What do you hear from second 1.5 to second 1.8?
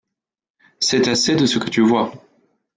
que